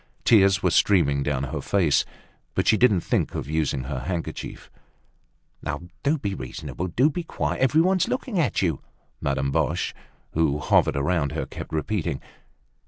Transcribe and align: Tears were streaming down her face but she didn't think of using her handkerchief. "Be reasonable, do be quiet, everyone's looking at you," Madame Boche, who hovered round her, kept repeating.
Tears 0.25 0.63
were 0.63 0.71
streaming 0.71 1.21
down 1.21 1.43
her 1.43 1.61
face 1.61 2.05
but 2.55 2.67
she 2.67 2.75
didn't 2.75 3.01
think 3.01 3.35
of 3.35 3.47
using 3.47 3.83
her 3.83 3.99
handkerchief. 3.99 4.71
"Be 6.23 6.33
reasonable, 6.33 6.87
do 6.87 7.07
be 7.11 7.21
quiet, 7.23 7.59
everyone's 7.61 8.07
looking 8.07 8.39
at 8.39 8.63
you," 8.63 8.81
Madame 9.21 9.51
Boche, 9.51 9.93
who 10.31 10.57
hovered 10.57 10.95
round 10.95 11.33
her, 11.33 11.45
kept 11.45 11.71
repeating. 11.71 12.19